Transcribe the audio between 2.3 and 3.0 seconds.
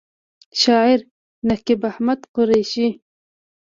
قریشي